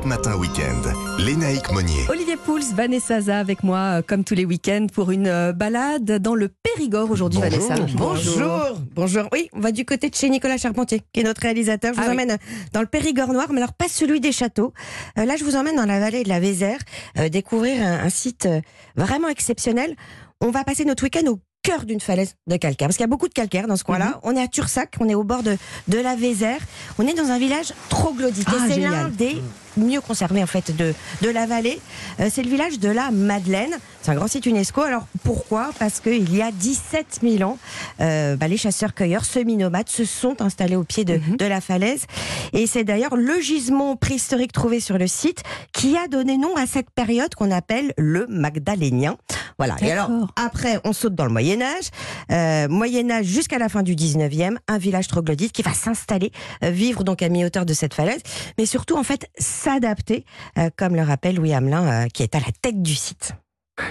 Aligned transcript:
Europe 0.00 0.06
Matin 0.08 0.36
Week-end. 0.36 1.18
Lénaïque 1.18 1.70
Monnier. 1.72 2.06
Olivier 2.08 2.36
Pouls, 2.36 2.62
Vanessa 2.74 3.20
Za 3.20 3.38
avec 3.38 3.62
moi, 3.62 3.78
euh, 3.98 4.02
comme 4.06 4.24
tous 4.24 4.34
les 4.34 4.46
week-ends, 4.46 4.86
pour 4.92 5.10
une 5.10 5.26
euh, 5.26 5.52
balade 5.52 6.04
dans 6.22 6.34
le 6.34 6.48
Périgord 6.48 7.10
aujourd'hui, 7.10 7.38
Bonjour. 7.40 7.68
Vanessa. 7.68 7.96
Bonjour, 7.96 8.78
bonjour. 8.94 9.24
Oui, 9.32 9.50
on 9.52 9.60
va 9.60 9.72
du 9.72 9.84
côté 9.84 10.08
de 10.08 10.14
chez 10.14 10.30
Nicolas 10.30 10.56
Charpentier, 10.56 11.02
qui 11.12 11.20
est 11.20 11.22
notre 11.22 11.42
réalisateur. 11.42 11.92
Je 11.92 11.98
vous 11.98 12.04
Ah 12.06 12.10
oui. 12.10 12.14
emmène 12.14 12.38
dans 12.72 12.80
le 12.80 12.86
Périgord 12.86 13.32
noir, 13.32 13.48
mais 13.50 13.58
alors 13.60 13.74
pas 13.74 13.88
celui 13.88 14.20
des 14.20 14.32
châteaux. 14.32 14.72
Euh, 15.18 15.26
là, 15.26 15.36
je 15.36 15.44
vous 15.44 15.56
emmène 15.56 15.76
dans 15.76 15.86
la 15.86 16.00
vallée 16.00 16.22
de 16.22 16.28
la 16.30 16.40
Vézère, 16.40 16.78
euh, 17.18 17.28
découvrir 17.28 17.82
un, 17.84 18.04
un 18.04 18.10
site 18.10 18.46
euh, 18.46 18.60
vraiment 18.96 19.28
exceptionnel. 19.28 19.96
On 20.40 20.50
va 20.50 20.64
passer 20.64 20.86
notre 20.86 21.02
week-end 21.02 21.26
au 21.30 21.40
cœur 21.62 21.84
d'une 21.84 22.00
falaise 22.00 22.34
de 22.46 22.56
calcaire, 22.56 22.88
parce 22.88 22.96
qu'il 22.96 23.04
y 23.04 23.04
a 23.04 23.08
beaucoup 23.08 23.28
de 23.28 23.34
calcaire 23.34 23.66
dans 23.66 23.76
ce 23.76 23.84
coin-là. 23.84 24.06
Mhm. 24.06 24.14
On 24.22 24.36
est 24.36 24.42
à 24.42 24.48
Tursac, 24.48 24.94
on 25.00 25.08
est 25.08 25.14
au 25.14 25.24
bord 25.24 25.42
de, 25.42 25.56
de 25.88 25.98
la 25.98 26.16
Vézère. 26.16 26.60
On 26.98 27.06
est 27.06 27.14
dans 27.14 27.30
un 27.30 27.38
village 27.38 27.72
troglodyte. 27.88 28.46
Ah, 28.50 28.66
et 28.66 28.72
c'est 28.72 28.80
l'un 28.80 29.08
des 29.08 29.36
mieux 29.76 30.00
conservés 30.00 30.42
en 30.42 30.46
fait 30.46 30.74
de, 30.76 30.94
de 31.22 31.28
la 31.28 31.46
vallée. 31.46 31.80
Euh, 32.18 32.28
c'est 32.32 32.42
le 32.42 32.48
village 32.50 32.78
de 32.80 32.88
la 32.88 33.10
Madeleine. 33.10 33.70
C'est 34.02 34.10
un 34.10 34.14
grand 34.14 34.26
site 34.26 34.46
UNESCO. 34.46 34.80
Alors 34.82 35.06
pourquoi? 35.22 35.70
Parce 35.78 36.00
qu'il 36.00 36.34
y 36.34 36.42
a 36.42 36.50
17 36.50 37.20
000 37.22 37.42
ans, 37.48 37.58
euh, 38.00 38.36
bah, 38.36 38.48
les 38.48 38.56
chasseurs-cueilleurs 38.56 39.24
semi-nomades 39.24 39.88
se 39.88 40.04
sont 40.04 40.42
installés 40.42 40.76
au 40.76 40.84
pied 40.84 41.04
de, 41.04 41.18
Mhm. 41.18 41.36
de 41.36 41.44
la 41.44 41.60
falaise. 41.60 42.04
Et 42.52 42.66
c'est 42.66 42.84
d'ailleurs 42.84 43.16
le 43.16 43.38
gisement 43.40 43.96
préhistorique 43.96 44.52
trouvé 44.52 44.80
sur 44.80 44.98
le 44.98 45.06
site 45.06 45.42
qui 45.72 45.96
a 45.96 46.08
donné 46.08 46.36
nom 46.36 46.56
à 46.56 46.66
cette 46.66 46.90
période 46.90 47.34
qu'on 47.34 47.50
appelle 47.50 47.92
le 47.96 48.26
Magdalénien. 48.28 49.16
Voilà. 49.60 49.76
Et 49.82 49.92
alors, 49.92 50.08
après, 50.36 50.80
on 50.84 50.94
saute 50.94 51.14
dans 51.14 51.26
le 51.26 51.32
Moyen-Âge. 51.32 51.90
Euh, 52.32 52.66
Moyen-Âge 52.68 53.26
jusqu'à 53.26 53.58
la 53.58 53.68
fin 53.68 53.82
du 53.82 53.94
19e, 53.94 54.56
un 54.68 54.78
village 54.78 55.06
troglodyte 55.06 55.52
qui 55.52 55.60
va 55.60 55.74
s'installer, 55.74 56.32
euh, 56.64 56.70
vivre 56.70 57.04
donc 57.04 57.20
à 57.20 57.28
mi-hauteur 57.28 57.66
de 57.66 57.74
cette 57.74 57.92
falaise, 57.92 58.22
mais 58.56 58.64
surtout, 58.64 58.96
en 58.96 59.02
fait, 59.02 59.28
s'adapter, 59.38 60.24
euh, 60.56 60.70
comme 60.78 60.96
le 60.96 61.02
rappelle 61.02 61.36
Louis 61.36 61.52
Hamelin, 61.52 62.04
euh, 62.04 62.06
qui 62.06 62.22
est 62.22 62.34
à 62.34 62.40
la 62.40 62.52
tête 62.62 62.80
du 62.80 62.94
site. 62.94 63.34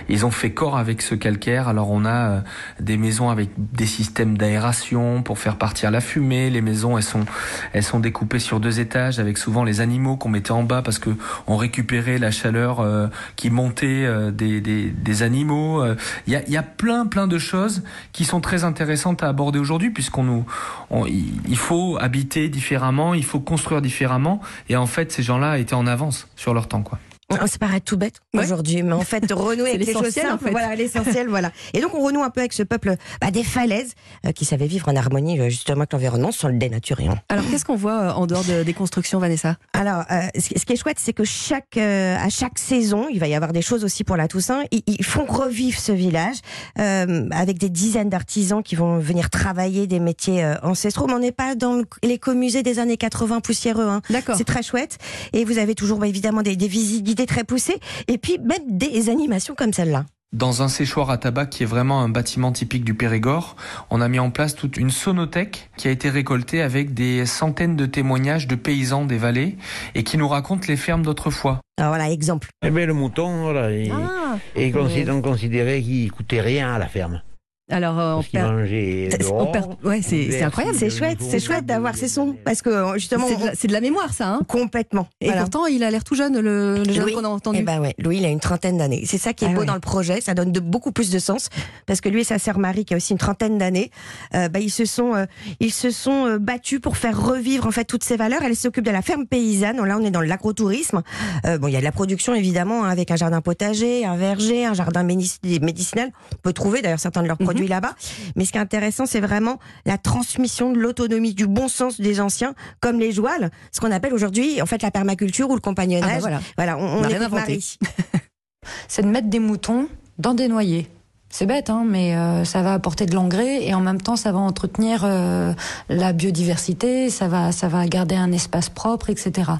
Ils 0.10 0.26
ont 0.26 0.32
fait 0.32 0.52
corps 0.52 0.78
avec 0.78 1.02
ce 1.02 1.16
calcaire. 1.16 1.68
Alors 1.68 1.92
on 1.92 2.06
a 2.06 2.10
euh, 2.30 2.40
des 2.80 2.98
maisons 2.98 3.30
avec 3.30 3.50
des 3.58 3.86
systèmes 3.86 4.38
d'aération 4.38 5.22
pour 5.24 5.40
faire 5.40 5.58
partir 5.58 5.92
la 5.92 6.02
fumée. 6.02 6.50
Les 6.50 6.62
maisons 6.62 6.98
elles 6.98 7.04
sont 7.04 7.26
elles 7.74 7.84
sont 7.84 8.00
découpées 8.00 8.40
sur 8.40 8.60
deux 8.60 8.80
étages 8.80 9.20
avec 9.20 9.38
souvent 9.38 9.64
les 9.64 9.82
animaux 9.82 10.18
qu'on 10.18 10.30
mettait 10.30 10.52
en 10.52 10.64
bas 10.64 10.82
parce 10.82 11.00
que 11.00 11.12
on 11.48 11.58
récupérait 11.58 12.18
la 12.18 12.32
chaleur 12.32 12.80
euh, 12.80 13.08
qui 13.36 13.50
montait 13.50 14.06
euh, 14.06 14.32
des, 14.32 14.62
des, 14.62 14.90
des 14.90 15.24
animaux. 15.24 15.84
Il 16.28 16.34
y 16.34 16.36
a 16.36 16.42
il 16.48 16.54
y 16.54 16.58
a 16.58 16.64
plein 16.64 17.06
plein 17.06 17.28
de 17.28 17.38
choses 17.38 17.84
qui 18.12 18.26
sont 18.26 18.42
très 18.42 18.64
intéressantes 18.64 19.24
à 19.24 19.28
aborder 19.28 19.60
aujourd'hui 19.60 19.90
puisqu'on 19.90 20.24
nous 20.24 20.46
on- 20.90 21.06
il 21.06 21.58
faut 21.58 21.98
habiter 22.00 22.50
différemment, 22.50 23.14
il 23.14 23.26
faut 23.26 23.40
construire 23.40 23.82
différemment 23.82 24.40
et 24.70 24.76
en 24.76 24.86
fait 24.86 25.12
ces 25.12 25.24
gens-là 25.24 25.58
étaient 25.60 25.74
en 25.74 25.88
avance 25.88 26.28
sur 26.36 26.54
leur 26.54 26.68
temps 26.68 26.82
quoi. 26.82 27.00
Oh, 27.32 27.36
Ça 27.48 27.58
paraît 27.60 27.80
tout 27.80 27.98
bête 27.98 28.16
Ouais. 28.34 28.44
aujourd'hui, 28.44 28.82
mais 28.84 28.94
en 28.94 29.02
fait, 29.02 29.32
renouer 29.32 29.70
avec 29.76 29.86
les 29.86 29.94
choses 29.94 30.02
l'essentiel, 30.04 30.26
en 30.26 30.30
simples, 30.32 30.44
fait. 30.46 30.52
voilà, 30.52 30.76
l'essentiel, 30.76 31.28
voilà. 31.28 31.52
Et 31.74 31.82
donc, 31.82 31.94
on 31.94 32.02
renoue 32.04 32.24
un 32.24 32.30
peu 32.30 32.40
avec 32.42 32.54
ce 32.54 32.64
peuple 32.64 32.96
bah, 33.22 33.32
des 33.32 33.44
falaises 33.44 33.94
euh, 34.26 34.32
qui 34.32 34.46
savait 34.46 34.68
vivre 34.68 34.88
en 34.90 34.96
harmonie, 34.96 35.40
euh, 35.40 35.50
justement, 35.50 35.82
avec 35.82 35.94
l'environnement 35.94 36.32
sans 36.32 36.48
le 36.48 36.58
dénaturer. 36.58 37.08
hein. 37.08 37.20
Alors, 37.30 37.44
qu'est-ce 37.50 37.66
qu'on 37.66 37.76
voit 37.76 38.00
euh, 38.00 38.12
en 38.12 38.26
dehors 38.28 38.44
de- 38.44 38.64
des 38.64 38.74
constructions, 38.74 39.20
Vanessa? 39.20 39.58
Alors, 39.74 40.04
ce 40.38 40.66
qui 40.66 40.74
est 40.74 40.76
chouette, 40.76 40.98
c'est 41.00 41.14
que 41.14 41.24
chaque, 41.24 41.78
à 41.78 42.30
chaque 42.30 42.58
saison, 42.60 43.08
il 43.12 43.20
va 43.20 43.28
y 43.28 43.36
avoir 43.36 43.54
des 43.54 43.62
choses 43.62 43.84
aussi 43.84 44.04
pour 44.04 44.18
la 44.18 44.28
Toussaint. 44.28 44.62
Ils, 44.72 44.82
ils 44.88 45.04
font 45.06 45.26
revivre 45.26 45.80
ce 45.80 45.92
village 45.92 46.38
avec 46.76 47.58
des 47.58 47.70
dizaines 47.70 48.10
d'artisans 48.10 48.64
qui 48.64 48.76
vont 48.76 48.98
venir 49.00 49.30
travailler 49.30 49.88
des 49.88 50.00
métiers 50.00 50.46
ancestraux. 50.64 51.08
Mais 51.08 51.14
on 51.14 51.20
n'est 51.20 51.32
pas 51.32 51.56
dans 51.56 51.82
l'écomusée 52.04 52.64
des 52.64 52.80
années 52.80 52.98
80 52.98 53.40
poussiéreux. 53.42 53.88
Hein. 53.88 54.02
D'accord. 54.10 54.36
C'est 54.38 54.44
très 54.46 54.64
chouette. 54.64 54.98
Et 55.34 55.46
vous 55.46 55.58
avez 55.58 55.76
toujours 55.76 56.00
bah, 56.00 56.08
évidemment 56.08 56.42
des, 56.42 56.56
des 56.56 56.68
visites 56.68 57.04
très 57.26 57.44
poussées. 57.44 57.80
Et 58.08 58.18
puis 58.18 58.38
même 58.40 58.78
des 58.78 59.10
animations 59.10 59.56
comme 59.56 59.74
celle-là. 59.74 60.06
Dans 60.32 60.62
un 60.62 60.68
séchoir 60.68 61.10
à 61.10 61.18
tabac 61.18 61.48
qui 61.48 61.64
est 61.64 61.66
vraiment 61.66 62.02
un 62.02 62.10
bâtiment 62.10 62.52
typique 62.52 62.84
du 62.86 62.94
Périgord, 62.94 63.56
on 63.90 64.00
a 64.00 64.08
mis 64.08 64.20
en 64.20 64.30
place 64.30 64.54
toute 64.56 64.78
une 64.78 64.92
sonothèque 64.92 65.72
qui 65.76 65.88
a 65.88 65.92
été 65.92 66.08
récoltée 66.12 66.62
avec 66.62 66.94
des 66.94 67.26
centaines 67.26 67.76
de 67.76 67.88
témoignages 67.88 68.46
de 68.46 68.54
paysans 68.54 69.06
des 69.06 69.18
vallées 69.18 69.58
et 69.96 70.04
qui 70.04 70.20
nous 70.20 70.28
racontent 70.28 70.68
les 70.68 70.78
fermes 70.78 71.02
d'autrefois. 71.02 71.62
Alors 71.80 71.90
voilà, 71.96 72.12
exemple. 72.12 72.50
Eh 72.64 72.70
bien, 72.70 72.86
le 72.86 72.94
mouton, 72.94 73.42
voilà, 73.42 73.72
il, 73.76 73.92
Ah 73.92 74.38
et 74.56 74.72
consi- 74.72 75.10
on 75.10 75.24
considérait 75.24 75.82
qu'il 75.82 76.12
coûtait 76.12 76.42
rien 76.42 76.76
à 76.76 76.78
la 76.78 76.88
ferme. 76.88 77.24
Alors, 77.70 78.00
euh, 78.00 78.14
on 79.32 79.46
perd- 79.46 79.76
ouais, 79.84 80.02
c'est 80.02 80.42
incroyable. 80.42 80.78
C'est 80.78 80.90
chouette, 80.90 81.20
c'est 81.22 81.40
chouette 81.40 81.66
d'avoir 81.66 81.96
ces 81.96 82.08
sons 82.08 82.36
parce 82.44 82.62
que 82.62 82.70
euh, 82.70 82.94
justement, 82.96 83.28
C'est 83.28 83.36
de, 83.38 83.46
la- 83.46 83.56
c'est 83.56 83.68
de 83.68 83.74
la 83.74 83.82
mémoire, 83.82 84.14
ça. 84.14 84.28
Hein 84.30 84.42
complètement. 84.48 85.08
et 85.22 85.26
Voilà. 85.28 85.42
pourtant, 85.42 85.66
il 85.68 85.84
a 85.84 85.92
l'air 85.92 86.04
tout 86.04 86.16
jeune, 86.16 86.40
le, 86.40 86.84
le 86.84 86.92
jeune 86.94 87.04
Louis, 87.04 87.14
qu'on 87.14 87.24
a 87.26 87.28
entendu. 87.30 87.60
Eh 87.62 87.64
ben 87.64 87.80
ouais, 87.80 87.94
Louis, 88.00 88.18
il 88.18 88.26
a 88.26 88.30
une 88.30 88.40
trentaine 88.40 88.78
d'années. 88.78 89.04
C'est 89.06 89.18
ça 89.18 89.34
qui 89.34 89.46
est 89.46 89.50
Ah 89.50 89.54
beau 89.54 89.60
ouais. 89.62 89.66
dans 89.66 89.74
le 89.76 89.80
projet. 89.80 90.22
Ça 90.22 90.34
donne 90.34 90.52
de 90.52 90.60
beaucoup 90.60 90.92
plus 90.92 91.10
de 91.12 91.20
sens 91.20 91.50
parce 91.86 92.02
que 92.02 92.10
lui 92.10 92.22
et 92.22 92.24
sa 92.24 92.40
sœur 92.40 92.58
Marie, 92.60 92.86
qui 92.86 92.94
a 92.94 92.98
aussi 92.98 93.14
une 93.14 93.20
trentaine 93.20 93.58
d'années, 93.58 93.92
euh, 94.36 94.50
bah, 94.50 94.60
ils 94.60 94.72
se 94.72 94.86
sont, 94.86 95.14
euh, 95.16 95.26
ils 95.60 95.72
se 95.74 95.92
sont 95.92 96.26
euh, 96.26 96.38
battus 96.40 96.80
pour 96.82 96.98
faire 96.98 97.22
revivre 97.22 97.68
en 97.68 97.72
fait 97.72 97.86
toutes 97.86 98.04
ces 98.04 98.18
valeurs. 98.18 98.42
Elle 98.44 98.56
s'occupe 98.56 98.84
de 98.86 98.92
la 98.92 99.02
ferme 99.02 99.26
paysanne. 99.28 99.78
Là, 99.86 99.98
on 100.00 100.04
est 100.06 100.12
dans 100.12 100.22
l'agrotourisme. 100.22 101.02
Euh, 101.46 101.58
bon, 101.58 101.68
il 101.68 101.74
y 101.74 101.78
a 101.78 101.80
de 101.80 101.86
la 101.86 101.92
production 101.92 102.34
évidemment 102.34 102.84
hein, 102.86 102.90
avec 102.90 103.12
un 103.12 103.16
jardin 103.16 103.42
potager, 103.42 104.06
un 104.06 104.16
verger, 104.18 104.66
un 104.66 104.74
jardin 104.74 105.04
médicinal. 105.04 106.12
On 106.34 106.38
peut 106.42 106.54
trouver 106.54 106.82
d'ailleurs 106.82 107.00
certains 107.00 107.22
de 107.24 107.28
leurs 107.28 107.38
Mhm. 107.40 107.46
Produits 107.60 107.68
là-bas. 107.68 107.96
Mais 108.36 108.46
ce 108.46 108.52
qui 108.52 108.58
est 108.58 108.62
intéressant, 108.62 109.06
c'est 109.06 109.20
vraiment 109.20 109.60
la 109.86 109.98
transmission 109.98 110.72
de 110.72 110.80
l'autonomie, 110.80 111.34
du 111.34 111.48
bon 111.48 111.68
sens 111.68 112.00
des 112.00 112.20
anciens, 112.20 112.54
comme 112.80 113.00
les 113.00 113.12
jouales, 113.12 113.52
ce 113.72 113.80
qu'on 113.80 113.92
appelle 113.92 114.14
aujourd'hui 114.14 114.62
en 114.62 114.66
fait 114.66 114.82
la 114.82 114.92
permaculture 114.92 115.50
ou 115.50 115.56
le 115.56 115.62
compagnonnage. 115.62 116.10
Ah 116.10 116.16
ben 116.16 116.20
voilà. 116.20 116.42
Voilà, 116.58 116.78
on, 116.78 116.82
On 116.82 117.00
on 117.00 117.04
a 117.04 117.08
rien 117.08 117.22
écoute 117.22 117.34
inventé. 117.34 117.52
Marie. 117.52 117.78
c'est 118.88 119.02
de 119.02 119.08
mettre 119.08 119.28
des 119.28 119.40
moutons 119.40 119.88
dans 120.18 120.34
des 120.34 120.48
noyers. 120.48 120.90
C'est 121.32 121.46
bête, 121.46 121.70
hein, 121.70 121.86
mais 121.88 122.16
euh, 122.16 122.44
ça 122.44 122.64
va 122.64 122.74
apporter 122.74 123.06
de 123.06 123.14
l'engrais 123.14 123.64
et 123.64 123.76
en 123.76 123.82
même 123.82 124.02
temps 124.02 124.16
ça 124.16 124.32
va 124.32 124.40
entretenir 124.40 125.02
euh, 125.04 125.54
la 125.88 126.12
biodiversité, 126.12 127.12
ça 127.12 127.28
va, 127.28 127.52
ça 127.52 127.68
va 127.68 127.86
garder 127.86 128.16
un 128.16 128.32
espace 128.32 128.70
propre, 128.70 129.12
etc. 129.12 129.52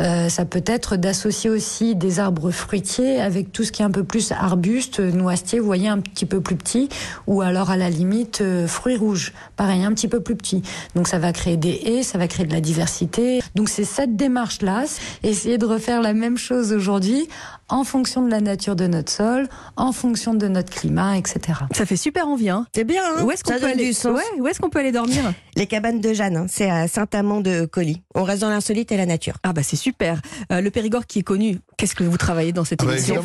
Euh, 0.00 0.28
ça 0.28 0.44
peut 0.44 0.62
être 0.66 0.96
d'associer 0.96 1.48
aussi 1.48 1.96
des 1.96 2.20
arbres 2.20 2.50
fruitiers 2.50 3.22
avec 3.22 3.52
tout 3.52 3.64
ce 3.64 3.72
qui 3.72 3.80
est 3.80 3.86
un 3.86 3.90
peu 3.90 4.04
plus 4.04 4.32
arbuste, 4.32 5.00
noisetier, 5.00 5.60
vous 5.60 5.66
voyez, 5.66 5.88
un 5.88 5.98
petit 5.98 6.26
peu 6.26 6.42
plus 6.42 6.56
petit, 6.56 6.90
ou 7.26 7.40
alors 7.40 7.70
à 7.70 7.78
la 7.78 7.88
limite 7.88 8.42
fruits 8.66 8.98
rouges, 8.98 9.32
pareil, 9.56 9.84
un 9.84 9.94
petit 9.94 10.08
peu 10.08 10.20
plus 10.20 10.36
petit. 10.36 10.62
Donc 10.94 11.08
ça 11.08 11.18
va 11.18 11.32
créer 11.32 11.56
des 11.56 11.80
haies, 11.86 12.02
ça 12.02 12.18
va 12.18 12.28
créer 12.28 12.44
de 12.44 12.52
la 12.52 12.60
diversité. 12.60 13.40
Donc 13.54 13.70
c'est 13.70 13.84
cette 13.84 14.14
démarche-là, 14.14 14.84
essayer 15.22 15.56
de 15.56 15.64
refaire 15.64 16.02
la 16.02 16.12
même 16.12 16.36
chose 16.36 16.74
aujourd'hui 16.74 17.28
en 17.68 17.84
fonction 17.84 18.24
de 18.24 18.30
la 18.30 18.40
nature 18.40 18.76
de 18.76 18.86
notre 18.86 19.12
sol, 19.12 19.48
en 19.76 19.92
fonction 19.92 20.34
de 20.34 20.48
notre 20.48 20.70
climat, 20.70 20.97
etc. 21.16 21.58
Ça 21.74 21.86
fait 21.86 21.96
super 21.96 22.28
envie. 22.28 22.50
Hein 22.50 22.66
C'est 22.74 22.84
bien, 22.84 23.02
hein 23.04 23.22
où 23.24 23.30
est-ce 23.30 23.44
qu'on 23.44 23.58
peut 23.58 23.64
aller. 23.66 23.92
Ouais, 24.40 24.52
peut 24.70 24.78
dormir? 24.92 25.32
Les 25.56 25.66
cabanes 25.66 26.00
de 26.00 26.12
Jeanne, 26.12 26.36
hein, 26.36 26.46
c'est 26.48 26.70
à 26.70 26.88
Saint-Amand 26.88 27.40
de 27.40 27.64
Colis. 27.66 28.02
On 28.14 28.22
reste 28.24 28.42
dans 28.42 28.50
l'insolite 28.50 28.92
et 28.92 28.96
la 28.96 29.06
nature. 29.06 29.34
Ah 29.42 29.52
bah 29.52 29.62
c'est 29.62 29.76
super. 29.76 30.20
Euh, 30.52 30.60
le 30.60 30.70
Périgord 30.70 31.06
qui 31.06 31.20
est 31.20 31.22
connu. 31.22 31.58
Qu'est-ce 31.76 31.94
que 31.94 32.04
vous 32.04 32.16
travaillez 32.16 32.52
dans 32.52 32.64
cette 32.64 32.82
Ah 32.82 32.86
bah, 32.86 32.92
émission 32.92 33.14
c'est 33.16 33.20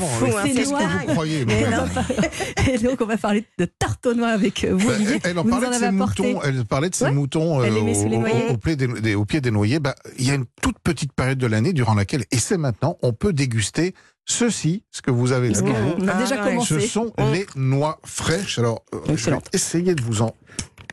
vous 1.08 1.14
croyez. 1.14 1.46
Madame. 1.46 1.90
Et 2.72 2.78
donc 2.78 3.02
on 3.02 3.06
va 3.06 3.18
parler 3.18 3.46
de 3.58 3.66
tartonnois 3.66 4.30
avec 4.30 4.66
vous, 4.66 4.88
Bah, 4.88 4.94
elle 5.24 5.40
en 5.40 5.44
vous 5.44 5.50
parlait 5.50 5.68
en 5.68 5.72
de 5.72 5.76
ses 5.76 5.92
moutons. 5.92 6.40
Elle 6.44 6.66
parlait 6.66 6.90
de 6.90 6.96
ses 6.96 7.06
Ouais. 7.06 7.12
moutons 7.12 7.62
euh, 7.62 7.66
pied 8.58 8.76
des, 8.76 8.88
des- 8.88 9.16
au 9.16 9.26
pied 9.26 9.42
des 9.42 9.52
noyers. 9.52 9.80
Bah, 9.80 9.96
il 10.18 10.26
y 10.28 10.32
a 10.32 10.36
une 10.36 10.46
toute 10.62 10.78
petite 10.80 11.14
période 11.14 11.38
de 11.38 11.48
l'année 11.48 11.74
durant 11.74 11.94
laquelle, 11.96 12.26
et 12.32 12.38
c'est 12.38 12.58
maintenant, 12.58 12.98
on 13.02 13.14
peut 13.14 13.34
déguster 13.34 13.94
ceci, 14.26 14.84
ce 14.92 15.02
que 15.02 15.12
vous 15.12 15.32
avez 15.32 15.50
là. 15.50 15.60
Vous. 15.62 16.08
A 16.10 16.14
déjà 16.16 16.36
Ah 16.42 16.46
ouais. 16.48 16.60
Ce 16.62 16.70
commencé. 16.74 16.88
sont 16.88 17.14
les 17.32 17.46
noix 17.56 18.00
fraîches. 18.06 18.60
Alors, 18.60 18.84
euh, 18.94 19.00
je 19.04 19.08
vais 19.08 19.14
Excellent. 19.14 19.42
essayer 19.54 19.96
de 19.96 20.02
vous 20.02 20.22
en 20.22 20.34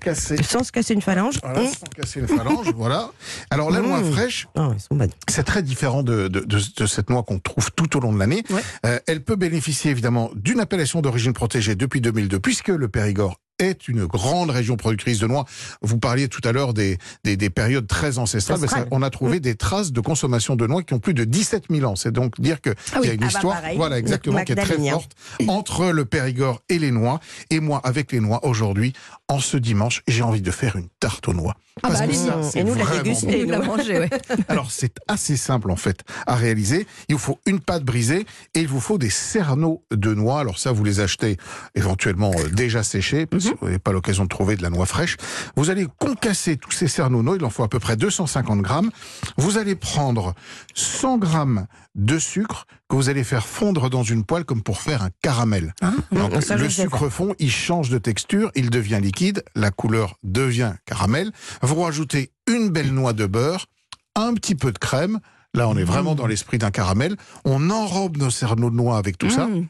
casser. 0.00 0.42
Sans 0.42 0.64
se 0.64 0.72
casser 0.72 0.94
une 0.94 1.02
phalange. 1.02 1.38
Voilà, 1.42 1.66
sans 1.68 1.86
casser 1.94 2.20
une 2.20 2.28
phalange, 2.28 2.72
voilà. 2.74 3.10
Alors, 3.50 3.70
la 3.70 3.80
noix 3.80 4.00
Mmh. 4.00 4.12
fraîche, 4.12 4.48
Oh, 4.56 4.72
bonnes. 4.90 5.10
c'est 5.28 5.42
très 5.44 5.62
différent 5.62 6.02
de, 6.02 6.28
de, 6.28 6.40
de- 6.40 6.60
de 6.76 6.86
cette 6.86 7.10
noix 7.10 7.22
qu'on 7.22 7.38
trouve 7.38 7.70
tout 7.72 7.96
au 7.96 8.00
long 8.00 8.12
de 8.12 8.18
l'année. 8.18 8.42
Ouais. 8.50 8.62
Euh, 8.86 8.98
elle 9.06 9.22
peut 9.22 9.36
bénéficier 9.36 9.90
évidemment 9.90 10.30
d'une 10.34 10.58
appellation 10.60 11.00
d'origine 11.02 11.32
protégée 11.34 11.74
depuis 11.74 12.00
2002, 12.00 12.40
puisque 12.40 12.68
le 12.68 12.88
Périgord 12.88 13.36
est 13.60 13.86
une 13.88 14.06
grande 14.06 14.50
région 14.50 14.76
productrice 14.76 15.18
de 15.18 15.26
noix. 15.26 15.44
Vous 15.82 15.98
parliez 15.98 16.28
tout 16.28 16.40
à 16.44 16.52
l'heure 16.52 16.74
des, 16.74 16.98
des, 17.24 17.36
des 17.36 17.50
périodes 17.50 17.86
très 17.86 18.18
ancestrales. 18.18 18.58
Ben, 18.60 18.66
ça, 18.68 18.86
on 18.90 19.02
a 19.02 19.10
trouvé 19.10 19.38
des 19.40 19.54
traces 19.54 19.92
de 19.92 20.00
consommation 20.00 20.56
de 20.56 20.66
noix 20.66 20.82
qui 20.82 20.94
ont 20.94 20.98
plus 20.98 21.14
de 21.14 21.24
17 21.24 21.64
000 21.70 21.88
ans. 21.90 21.96
C'est 21.96 22.10
donc 22.12 22.40
dire 22.40 22.60
qu'il 22.60 22.74
Ah 22.92 22.98
oui. 23.00 23.06
y 23.08 23.10
a 23.10 23.14
une 23.14 23.22
Ah 23.22 23.26
bah 23.26 23.32
histoire, 23.32 23.54
pareil. 23.60 23.76
voilà 23.76 23.98
exactement, 23.98 24.42
qui 24.44 24.52
est 24.52 24.56
très 24.56 24.78
forte 24.90 25.12
entre 25.48 25.86
le 25.90 26.04
Périgord 26.04 26.60
et 26.68 26.78
les 26.78 26.90
noix. 26.90 27.20
Et 27.50 27.60
moi, 27.60 27.80
avec 27.84 28.12
les 28.12 28.20
noix, 28.20 28.44
aujourd'hui, 28.44 28.92
en 29.30 29.38
ce 29.38 29.56
dimanche, 29.56 30.02
j'ai 30.08 30.22
envie 30.22 30.42
de 30.42 30.50
faire 30.50 30.74
une 30.74 30.88
tarte 30.98 31.28
aux 31.28 31.32
noix. 31.32 31.54
Ah 31.84 31.88
bah, 31.88 31.94
ça, 31.94 32.42
c'est 32.42 32.58
Et 32.58 32.64
nous, 32.64 32.74
la 32.74 32.84
déguster. 32.98 33.26
bon. 33.26 33.44
Nous 33.44 33.50
l'a 33.50 33.58
mangé, 33.60 33.98
ouais. 34.00 34.10
Alors 34.48 34.72
c'est 34.72 34.96
assez 35.06 35.36
simple 35.36 35.70
en 35.70 35.76
fait 35.76 36.02
à 36.26 36.34
réaliser. 36.34 36.86
Il 37.08 37.14
vous 37.14 37.20
faut 37.20 37.38
une 37.46 37.60
pâte 37.60 37.84
brisée 37.84 38.26
et 38.54 38.60
il 38.60 38.66
vous 38.66 38.80
faut 38.80 38.98
des 38.98 39.08
cerneaux 39.08 39.84
de 39.92 40.12
noix. 40.14 40.40
Alors 40.40 40.58
ça 40.58 40.72
vous 40.72 40.82
les 40.82 40.98
achetez 40.98 41.36
éventuellement 41.76 42.32
euh, 42.38 42.48
déjà 42.48 42.82
séchés 42.82 43.24
parce 43.24 43.44
que 43.44 43.54
vous 43.60 43.66
n'avez 43.66 43.78
pas 43.78 43.92
l'occasion 43.92 44.24
de 44.24 44.28
trouver 44.28 44.56
de 44.56 44.62
la 44.62 44.70
noix 44.70 44.84
fraîche. 44.84 45.16
Vous 45.54 45.70
allez 45.70 45.86
concasser 46.00 46.56
tous 46.56 46.72
ces 46.72 46.88
cerneaux 46.88 47.22
noix. 47.22 47.36
Il 47.36 47.44
en 47.44 47.50
faut 47.50 47.62
à 47.62 47.68
peu 47.68 47.78
près 47.78 47.96
250 47.96 48.60
grammes. 48.62 48.90
Vous 49.36 49.58
allez 49.58 49.76
prendre 49.76 50.34
100 50.74 51.18
grammes 51.18 51.66
de 51.94 52.18
sucre 52.18 52.66
que 52.90 52.96
vous 52.96 53.08
allez 53.08 53.24
faire 53.24 53.46
fondre 53.46 53.88
dans 53.88 54.02
une 54.02 54.24
poêle 54.24 54.44
comme 54.44 54.62
pour 54.62 54.80
faire 54.80 55.02
un 55.02 55.10
caramel. 55.22 55.72
Donc, 56.12 56.32
Ah, 56.34 56.40
ça, 56.40 56.56
le 56.56 56.68
sucre 56.68 57.08
fond, 57.08 57.34
il 57.38 57.50
change 57.50 57.88
de 57.88 57.98
texture, 57.98 58.50
il 58.56 58.68
devient 58.68 58.98
liquide, 59.00 59.44
la 59.54 59.70
couleur 59.70 60.16
devient 60.24 60.74
caramel. 60.84 61.30
Vous 61.62 61.80
rajoutez 61.80 62.32
une 62.48 62.68
belle 62.68 62.92
noix 62.92 63.12
de 63.12 63.26
beurre, 63.26 63.66
un 64.16 64.34
petit 64.34 64.56
peu 64.56 64.72
de 64.72 64.78
crème. 64.78 65.20
Là, 65.54 65.68
on 65.68 65.76
est 65.76 65.84
vraiment 65.84 66.16
dans 66.16 66.26
l'esprit 66.26 66.58
d'un 66.58 66.72
caramel. 66.72 67.16
On 67.44 67.70
enrobe 67.70 68.16
nos 68.16 68.30
cerneaux 68.30 68.70
de 68.70 68.76
noix 68.76 68.98
avec 68.98 69.16
tout 69.18 69.30
ça. 69.30 69.46
Mmh. 69.46 69.68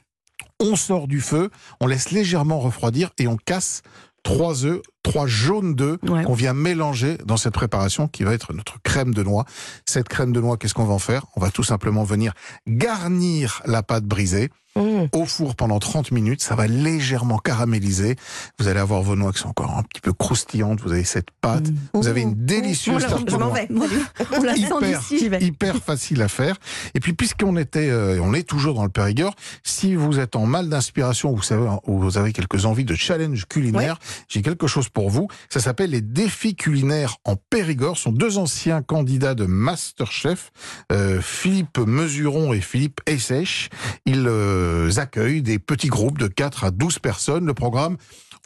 On 0.59 0.77
sort 0.77 1.07
du 1.07 1.21
feu, 1.21 1.51
on 1.81 1.87
laisse 1.87 2.11
légèrement 2.11 2.59
refroidir 2.59 3.11
et 3.19 3.27
on 3.27 3.37
casse 3.37 3.83
trois 4.23 4.65
œufs, 4.65 4.81
trois 5.03 5.27
jaunes 5.27 5.75
d'œufs 5.75 5.99
Ouais. 6.09 6.25
qu'on 6.25 6.35
vient 6.35 6.55
mélanger 6.55 7.17
dans 7.25 7.37
cette 7.37 7.55
préparation 7.55 8.07
qui 8.09 8.23
va 8.25 8.33
être 8.35 8.53
notre 8.53 8.81
crème 8.83 9.15
de 9.15 9.23
noix. 9.23 9.45
Cette 9.87 10.09
crème 10.09 10.33
de 10.33 10.41
noix, 10.41 10.57
qu'est-ce 10.57 10.75
qu'on 10.75 10.85
va 10.85 10.95
en 10.95 10.99
faire? 10.99 11.27
On 11.37 11.41
va 11.41 11.51
tout 11.51 11.63
simplement 11.63 12.05
venir 12.05 12.33
garnir 12.67 13.63
la 13.67 13.83
pâte 13.83 14.05
brisée 14.05 14.51
Mmh. 14.81 15.09
au 15.13 15.25
four 15.27 15.55
pendant 15.57 15.79
30 15.79 16.11
minutes. 16.11 16.43
Ça 16.43 16.55
va 16.55 16.67
légèrement 16.67 17.39
caraméliser. 17.39 18.17
Vous 18.59 18.69
allez 18.69 18.81
avoir 18.81 19.03
vos 19.03 19.17
noix 19.17 19.33
qui 19.33 19.41
sont 19.41 19.49
encore 19.49 19.77
un 19.77 19.83
petit 19.83 20.01
peu 20.01 20.13
croustillantes. 20.13 20.81
Vous 20.81 20.93
avez 20.93 21.05
cette 21.05 21.31
pâte. 21.41 21.67
Vous 21.95 22.09
avez 22.09 22.23
une 22.23 22.35
délicieuse 22.35 23.05
Mmh. 23.05 23.09
tarte 23.09 23.31
Je 23.31 23.35
aux 23.37 23.39
m'en 23.39 23.47
noix 23.47 23.59
vais. 23.61 23.69
On 24.37 24.43
la 24.43 24.55
sent 24.55 24.61
hyper, 24.63 25.01
d'ici. 25.01 25.31
hyper 25.41 25.77
facile 25.77 26.23
à 26.23 26.29
faire. 26.29 26.57
Et 26.95 27.01
puis, 27.01 27.13
puisqu'on 27.13 27.57
était, 27.57 27.89
euh, 27.91 28.21
on 28.23 28.33
est 28.35 28.43
toujours 28.49 28.75
dans 28.75 28.85
le 28.85 28.91
Périgord, 28.91 29.35
si 29.63 29.95
vous 29.95 30.19
êtes 30.19 30.35
en 30.37 30.47
mal 30.47 30.69
d'inspiration, 30.69 31.33
vous 31.35 31.43
savez, 31.43 31.69
ou 31.87 31.99
vous 31.99 32.17
avez 32.19 32.33
quelques 32.33 32.65
envies 32.65 32.85
de 32.85 32.95
challenge 32.95 33.47
culinaire, 33.47 33.99
j'ai 34.29 34.43
quelque 34.43 34.67
chose 34.67 34.89
pour 34.89 35.11
vous. 35.11 35.29
Ça 35.51 35.61
s'appelle 35.61 35.91
les 35.91 36.01
défis 36.01 36.55
culinaires 36.55 37.17
en 37.25 37.37
Périgord. 37.37 37.97
Ce 37.97 38.05
sont 38.05 38.13
deux 38.13 38.39
anciens 38.39 38.83
candidats 38.83 39.35
de 39.35 39.45
Masterchef, 39.47 40.51
euh, 40.93 41.21
Philippe 41.21 41.79
Mesuron 41.79 42.53
et 42.53 42.61
Philippe 42.61 43.01
Essèche. 43.07 43.69
Ils 44.07 44.27
euh, 44.27 44.70
accueillent 44.99 45.43
des 45.43 45.59
petits 45.59 45.89
groupes 45.89 46.19
de 46.19 46.27
4 46.27 46.65
à 46.65 46.71
12 46.71 46.99
personnes. 46.99 47.47
Le 47.47 47.55
programme, 47.55 47.97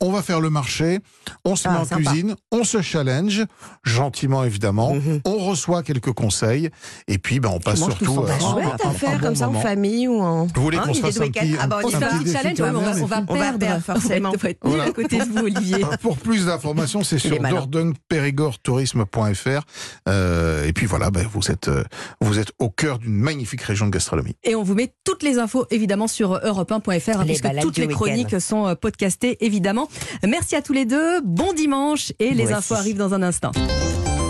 on 0.01 0.11
va 0.13 0.23
faire 0.23 0.41
le 0.41 0.51
marché, 0.51 1.01
on 1.45 1.57
se 1.57 1.67
Ah, 1.69 1.73
met 1.73 1.79
en 1.79 1.85
sympa. 1.85 2.03
cuisine, 2.11 2.37
on 2.53 2.65
se 2.65 2.81
challenge, 2.83 3.45
gentiment 3.85 4.45
évidemment, 4.45 4.95
Mhm. 4.95 5.21
on 5.25 5.39
reçoit 5.39 5.83
quelques 5.83 6.13
conseils, 6.13 6.71
et 7.09 7.19
puis 7.19 7.41
ben, 7.41 7.51
on 7.53 7.59
passe 7.61 7.79
surtout 7.79 8.21
euh, 8.21 8.29
un- 8.29 8.39
Chouette 8.39 8.81
à 8.85 8.91
faire 8.91 9.19
bon 9.19 9.27
comme 9.27 9.37
ça 9.37 9.49
en 9.49 9.55
famille 9.61 10.07
ou 10.09 10.21
en. 10.21 10.47
Vous 10.47 10.63
voulez 10.63 10.79
Hein, 10.79 10.83
qu'on 10.87 10.95
se 10.95 11.01
fasse 11.01 11.21
un 11.21 11.31
petit, 11.31 11.57
Ah 11.61 11.67
bah, 11.67 11.79
on 11.83 11.89
petit 11.89 12.33
challenge, 12.33 12.61
on 12.61 12.65
va, 12.65 12.71
culinaire, 12.71 12.97
on 13.03 13.07
va 13.07 13.19
et 13.19 13.21
puis- 13.21 13.27
On 13.29 13.35
va 13.35 13.53
perdre. 13.59 13.83
forcément. 13.85 14.31
On 14.35 14.37
va 14.37 14.51
être 14.51 14.59
Voilà. 14.63 14.83
nul 14.85 14.91
à 14.91 14.95
côté 14.95 15.19
de 15.19 15.25
vous, 15.25 15.39
Olivier. 15.39 15.85
Euh, 15.85 15.97
Pour 16.01 16.17
plus 16.17 16.47
d'informations, 16.47 17.03
c'est 17.05 17.19
sur 17.19 17.41
malin. 17.41 17.57
dordogne-périgord-tourisme.fr. 17.57 19.63
Euh, 20.09 20.65
et 20.67 20.73
puis 20.73 20.87
voilà, 20.87 21.11
ben, 21.11 21.27
vous 21.33 21.51
êtes 21.51 21.69
euh, 21.69 21.85
vous 22.21 22.39
êtes 22.39 22.53
au 22.59 22.71
cœur 22.71 22.99
d'une 22.99 23.15
magnifique 23.17 23.63
région 23.63 23.87
de 23.87 23.91
gastronomie. 23.91 24.37
Et 24.43 24.55
on 24.55 24.63
vous 24.63 24.75
met 24.75 24.93
toutes 25.05 25.23
les 25.23 25.39
infos 25.39 25.67
évidemment 25.71 26.09
sur 26.09 26.35
europe1.fr 26.45 27.19
Les 27.21 27.25
puisque 27.27 27.49
toutes 27.61 27.79
les 27.79 27.89
chroniques 27.89 28.41
sont 28.41 28.75
podcastées 28.81 29.37
évidemment. 29.45 29.84
Merci 30.27 30.57
à 30.57 30.63
tous 30.63 30.73
les 30.73 30.85
deux. 30.85 31.21
Bon 31.23 31.53
dimanche 31.53 32.13
et 32.19 32.35
les 32.35 32.53
infos 32.53 32.75
arrivent 32.75 32.99
dans 32.99 33.15
un 33.15 33.23
instant. 33.23 33.53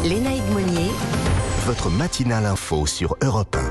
Léna 0.05 0.31
Monnier. 0.53 0.91
Votre 1.67 1.89
matinale 1.89 2.45
info 2.47 2.87
sur 2.87 3.17
Europe 3.23 3.57
1. 3.57 3.63